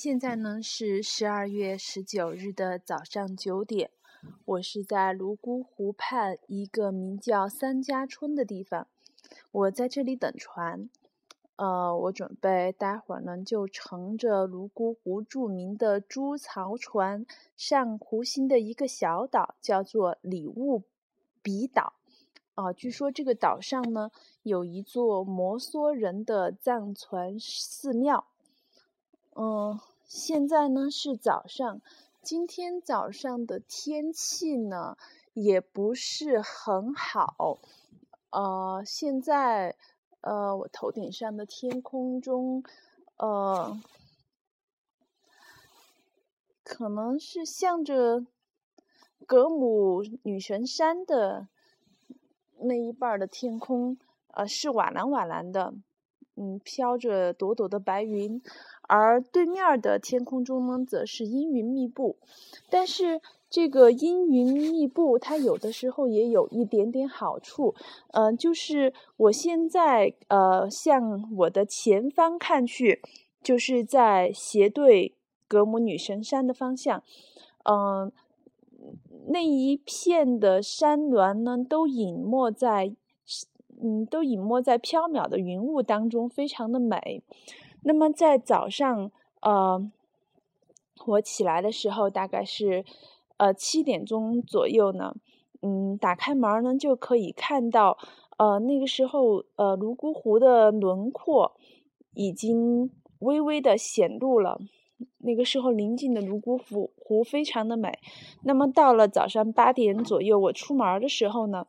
[0.00, 3.90] 现在呢是十二月十九日的早上九点，
[4.44, 8.86] 我是在泸沽湖畔一个名叫三家村的地方，
[9.50, 10.88] 我在这里等船。
[11.56, 17.26] 呃，我准备待会儿呢就乘着泸沽湖著名的猪槽船
[17.56, 20.84] 上湖心的一个小岛，叫做礼物
[21.42, 21.94] 比岛。
[22.54, 24.12] 啊，据说这个岛上呢
[24.44, 28.28] 有一座摩梭人的藏传寺庙。
[29.40, 31.80] 嗯，现在呢是早上，
[32.22, 34.96] 今天早上的天气呢
[35.32, 37.60] 也不是很好。
[38.30, 39.76] 呃，现在
[40.22, 42.64] 呃我头顶上的天空中，
[43.18, 43.80] 呃，
[46.64, 48.26] 可能是向着
[49.24, 51.46] 格姆女神山的
[52.58, 53.96] 那一半的天空，
[54.32, 55.74] 呃，是瓦蓝瓦蓝的，
[56.38, 58.40] 嗯，飘着朵朵的白云。
[58.82, 62.16] 而对面的天空中呢，则是阴云密布。
[62.70, 67.74] 但是这个阴云密布，它有的时候也有一点点好处。
[68.12, 73.02] 嗯，就是我现在呃向我的前方看去，
[73.42, 75.14] 就是在斜对
[75.46, 77.02] 格姆女神山的方向。
[77.64, 78.10] 嗯，
[79.28, 82.94] 那一片的山峦呢，都隐没在
[83.82, 87.22] 嗯，都隐没在飘渺的云雾当中，非常的美。
[87.82, 89.90] 那么在早上，呃，
[91.06, 92.84] 我起来的时候大概是，
[93.36, 95.14] 呃七点钟左右呢，
[95.62, 97.96] 嗯，打开门呢就可以看到，
[98.36, 101.52] 呃那个时候，呃泸沽湖的轮廓
[102.14, 102.90] 已经
[103.20, 104.58] 微微的显露了。
[105.18, 108.00] 那个时候临近的泸沽湖湖非常的美。
[108.42, 111.64] 那么到了早上八点左右，我出门的时候呢，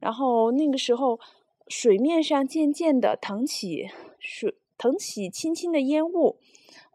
[0.00, 1.20] 然后那个时候
[1.68, 4.54] 水面上渐渐的腾起水。
[4.78, 6.38] 腾起轻轻的烟雾，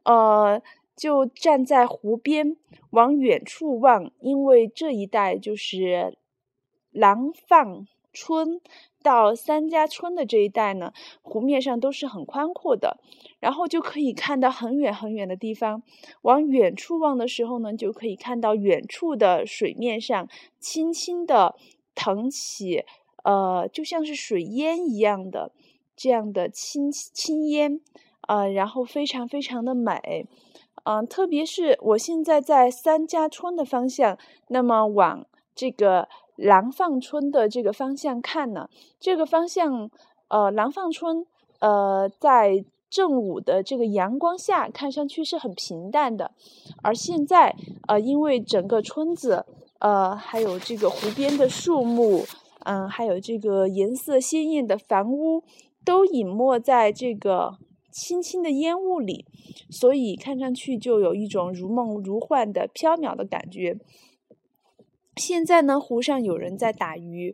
[0.03, 0.61] 呃，
[0.93, 2.57] 就站在湖边
[2.89, 6.17] 往远处望，因为这一带就是
[6.91, 8.59] 廊坊村
[9.01, 10.91] 到三家村的这一带呢，
[11.21, 12.99] 湖面上都是很宽阔的，
[13.39, 15.81] 然后就可以看到很远很远的地方。
[16.23, 20.27] 往远处望的时候呢，就可以看到远处的水面上
[20.59, 21.55] 轻轻的
[21.95, 22.83] 腾起，
[23.27, 25.51] 呃，就像是水烟一样的。
[25.99, 27.81] 这样的青青烟，
[28.27, 30.27] 呃，然后非常非常的美，
[30.83, 34.15] 嗯，特别是我现在在三家村的方向，
[34.49, 39.89] 那么往这个廊坊村的这个方向看呢，这个方向，
[40.27, 41.25] 呃，廊坊村，
[41.61, 46.31] 呃，在正午的这个阳光下，看上去是很平淡的，
[46.83, 47.55] 而现在，
[47.87, 49.47] 呃，因为整个村子，
[49.79, 52.23] 呃，还有这个湖边的树木，
[52.67, 55.43] 嗯，还有这个颜色鲜艳的房屋。
[55.87, 57.57] 都隐没在这个
[57.93, 59.23] 轻轻的烟雾里，
[59.69, 63.77] 所以看上去就有一种如梦如幻的飘渺的感觉。
[65.15, 67.33] 现在呢，湖上有人在打鱼，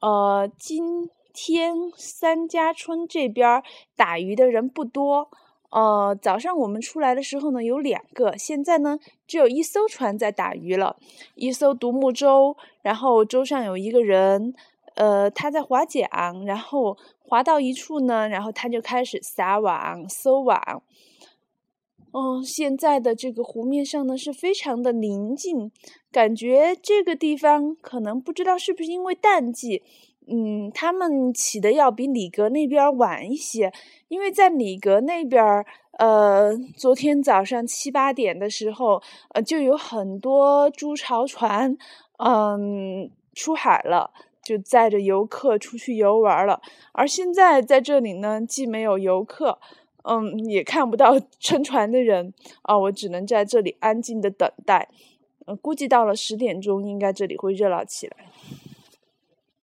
[0.00, 3.62] 呃，今天三家村这边
[3.94, 5.28] 打鱼的人不多，
[5.72, 10.96] 呃，早上我们出来的时候呢有两个，现在呢只有一艘船在打鱼了，
[11.34, 14.54] 一艘独木舟，然后舟上有一个人。
[14.94, 20.82] 呃，他在划桨，然后划到一处呢，然后他就开始撒网、收网。
[22.12, 25.72] 嗯，现在的这个湖面上呢是非常的宁静，
[26.10, 29.82] 感觉这个地方可能不知道是不是因为淡季，
[30.26, 33.72] 嗯，他们起的要比里格那边晚一些，
[34.08, 35.42] 因为在里格那边，
[35.98, 39.02] 呃，昨天早上七八点的时候，
[39.34, 41.76] 呃，就有很多猪潮船，
[42.18, 44.10] 嗯，出海了。
[44.44, 49.56] 就载着游客出去游玩了，而现在在这里呢，既没有游客，
[50.02, 54.88] 嗯，也看不到 乘船的人啊，我只能在这里安静的等待，
[55.46, 58.16] 嗯，估计到了十点钟，应该这里会热闹起来。